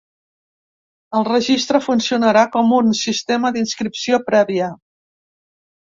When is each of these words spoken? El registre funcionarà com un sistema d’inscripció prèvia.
El 1.19 1.27
registre 1.27 1.83
funcionarà 1.89 2.45
com 2.57 2.75
un 2.81 2.91
sistema 3.03 3.55
d’inscripció 3.59 4.23
prèvia. 4.35 4.77